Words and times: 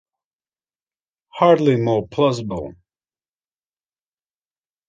Hardly 1.29 1.75
more 1.77 2.07
plausible. 2.07 2.73